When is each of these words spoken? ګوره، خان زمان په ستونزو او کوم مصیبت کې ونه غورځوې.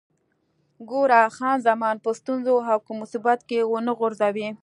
ګوره، 0.89 1.21
خان 1.35 1.57
زمان 1.67 1.95
په 2.03 2.09
ستونزو 2.19 2.53
او 2.71 2.77
کوم 2.85 2.97
مصیبت 3.03 3.39
کې 3.49 3.59
ونه 3.71 3.91
غورځوې. 3.99 4.49